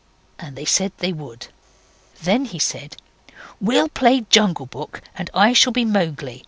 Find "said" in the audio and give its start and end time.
0.65-0.93, 2.57-2.97